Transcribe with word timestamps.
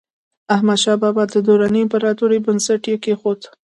احمدشاه 0.55 0.97
بابا 1.03 1.23
د 1.29 1.35
دراني 1.47 1.79
امپراتورۍ 1.83 2.39
بنسټ 2.45 2.81
یې 2.89 2.95
کېښود. 3.03 3.41